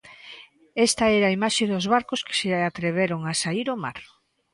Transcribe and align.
Esta 0.87 1.05
era 1.17 1.27
a 1.29 1.35
imaxe 1.37 1.63
dos 1.71 1.85
barcos 1.93 2.21
que 2.27 2.37
se 2.39 2.49
atreveron 2.69 3.21
a 3.25 3.33
saír 3.41 3.67
ao 3.69 3.81
mar. 3.83 3.97